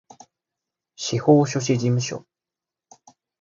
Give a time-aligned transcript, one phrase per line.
[0.95, 2.25] 司法書士事務所